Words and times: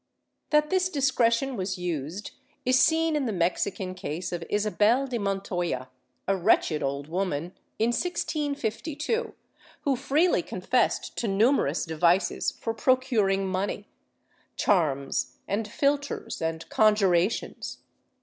^ 0.47 0.49
That 0.49 0.71
this 0.71 0.89
discretion 0.89 1.55
was 1.55 1.77
used 1.77 2.31
is 2.65 2.79
seen 2.79 3.15
in 3.15 3.27
the 3.27 3.31
Mexican 3.31 3.93
case 3.93 4.31
of 4.31 4.43
Isabel 4.49 5.05
de 5.05 5.19
Montoya, 5.19 5.89
a 6.27 6.35
wretched 6.35 6.81
old 6.81 7.07
woman, 7.07 7.53
in 7.77 7.89
1652, 7.89 9.35
who 9.81 9.95
freely 9.95 10.41
confessed 10.41 11.15
to 11.19 11.27
numerous 11.27 11.85
devices 11.85 12.49
for 12.49 12.73
procuring 12.73 13.45
money— 13.45 13.89
charms 14.65 15.37
and 15.47 15.67
philtres 15.67 16.41
and 16.41 16.67
conjurations. 16.69 17.77